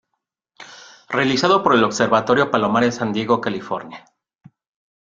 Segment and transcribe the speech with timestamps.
[1.09, 4.03] Realizado por el Observatorio Palomar en San Diego, California.